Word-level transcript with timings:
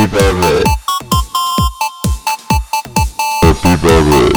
Happy 0.00 0.16
birthday. 0.16 0.64
Happy 3.42 3.76
birthday. 3.76 4.32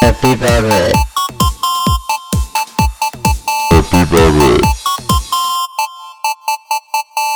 Happy 0.00 0.34
birthday. 0.34 0.92
Happy 3.70 4.04
birthday. 4.10 4.60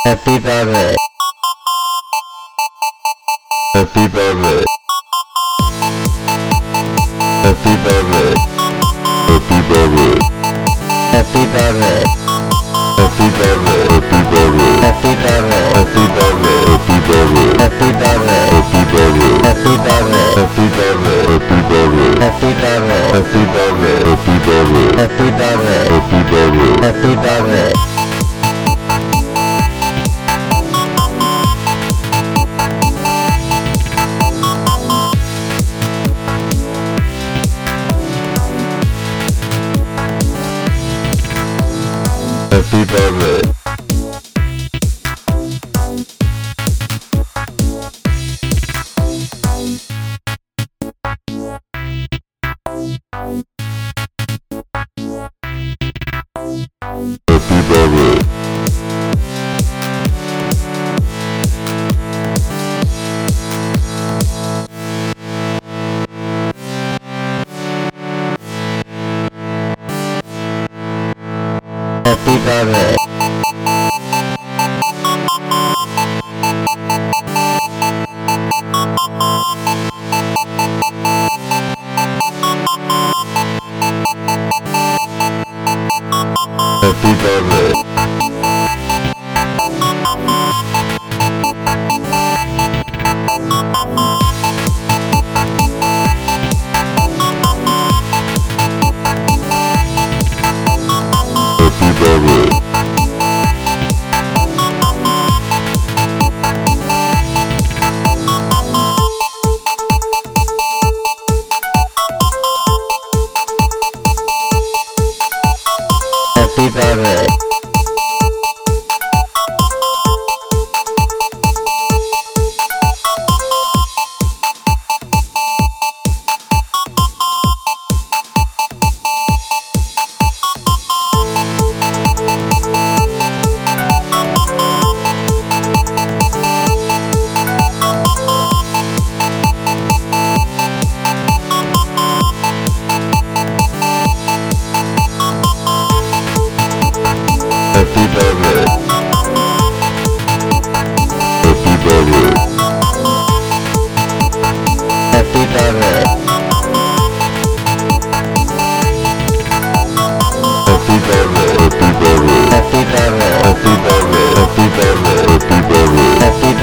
Happy 0.03 0.39
birthday. 0.39 0.95
Happy 3.75 4.07
birthday. 4.09 4.65
Happy 7.45 7.75
birthday. 7.85 8.35
Happy 9.31 9.59
birthday. 9.69 10.19
Happy 11.15 11.43
birthday. 11.53 12.03
Happy 12.97 13.27
birthday. 13.39 14.14
Happy 14.85 15.11
birthday. 15.23 15.65
Happy 15.73 16.05
birthday. 16.13 16.61
Happy 16.69 16.97
birthday. 17.07 17.57
Happy 17.57 17.89
birthday. 17.97 18.45
Happy 18.45 18.93
birthday. 18.93 19.41
Happy 19.45 19.73
birthday. 19.81 21.25
Happy 21.35 21.59
birthday. 21.65 22.21
Happy 22.21 22.51
birthday. 22.51 23.01
Happy 23.15 23.53
birthday. 23.55 24.05
Happy 24.05 24.35
birthday. 24.45 24.93
Happy 24.95 25.17
birthday. 25.17 25.35
Happy 25.35 25.39
birthday. 25.41 25.89
Happy 25.97 26.21
birthday. 26.29 26.81
Happy 26.81 27.15
birthday. 27.15 27.73
Happy 42.51 42.85
birthday. 42.85 43.64
baby. 57.75 58.21
Happy 72.05 72.35
birthday. 72.45 72.95
Happy 86.85 87.13
birthday. 87.23 88.14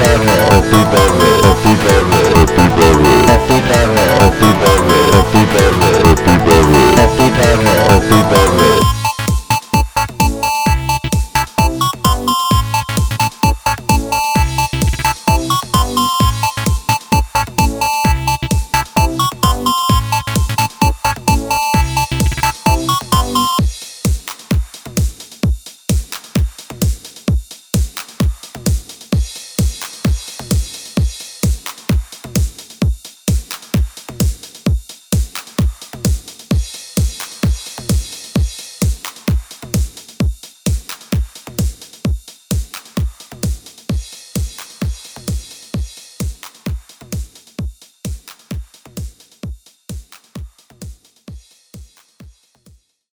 never, 0.03 0.35
oh, 0.51 0.61
be 0.61 0.79
never. 0.91 1.32